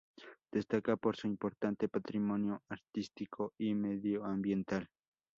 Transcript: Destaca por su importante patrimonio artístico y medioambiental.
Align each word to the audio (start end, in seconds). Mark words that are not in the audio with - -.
Destaca 0.51 0.97
por 0.97 1.15
su 1.15 1.27
importante 1.27 1.87
patrimonio 1.87 2.63
artístico 2.69 3.53
y 3.59 3.75
medioambiental. 3.75 4.89